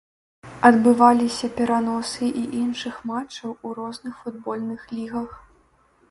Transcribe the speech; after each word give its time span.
Адбываліся 0.67 1.47
пераносы 1.57 2.29
і 2.39 2.41
іншых 2.61 2.95
матчаў 3.11 3.53
у 3.69 3.73
розных 3.81 4.13
футбольных 4.23 4.87
лігах. 4.95 5.37